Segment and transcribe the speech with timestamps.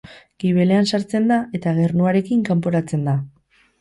[0.43, 3.15] Gibelean sartzen da eta gernuarekin kanporatzen da.